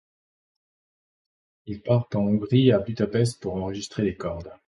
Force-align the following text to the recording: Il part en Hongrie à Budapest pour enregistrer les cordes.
Il 1.67 1.83
part 1.83 2.07
en 2.15 2.21
Hongrie 2.21 2.71
à 2.71 2.79
Budapest 2.79 3.39
pour 3.39 3.53
enregistrer 3.57 4.01
les 4.01 4.15
cordes. 4.17 4.51